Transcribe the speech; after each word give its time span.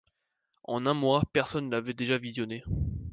En 0.63 0.87
un 0.87 0.95
mois, 0.95 1.21
personnes 1.31 1.69
l’avaient 1.69 1.93
déjà 1.93 2.17
visionné. 2.17 2.63